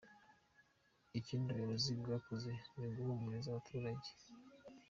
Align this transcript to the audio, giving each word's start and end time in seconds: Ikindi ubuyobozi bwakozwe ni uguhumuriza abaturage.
Ikindi 1.19 1.47
ubuyobozi 1.49 1.91
bwakozwe 1.99 2.53
ni 2.77 2.85
uguhumuriza 2.87 3.47
abaturage. 3.51 4.09